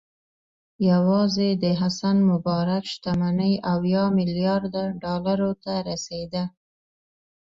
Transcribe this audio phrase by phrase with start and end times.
[0.91, 6.43] یوازې د حسن مبارک شتمني اویا میلیارده ډالرو ته رسېده.